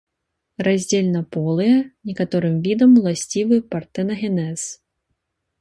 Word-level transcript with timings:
Раздзельнаполыя, 0.67 1.75
некаторым 2.11 2.57
відам 2.69 2.91
уласцівы 3.03 3.55
партэнагенез. 3.75 4.61